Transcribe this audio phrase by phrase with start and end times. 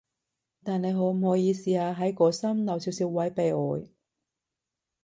[0.63, 3.83] 但你可唔可以試下喺個心留少少位畀我？